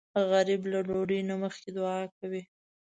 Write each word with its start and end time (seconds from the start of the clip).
غریب 0.29 0.61
له 0.71 0.79
ډوډۍ 0.87 1.19
نه 1.29 1.35
مخکې 1.43 1.69
دعا 1.77 1.99
کوي 2.17 2.43